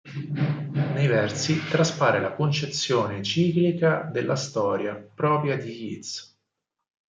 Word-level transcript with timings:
Nei 0.95 1.05
versi 1.05 1.59
traspare 1.69 2.19
la 2.19 2.33
concezione 2.33 3.21
ciclica 3.21 4.01
della 4.01 4.35
storia 4.35 4.95
propria 4.95 5.55
di 5.59 5.69
Yeats. 5.69 6.39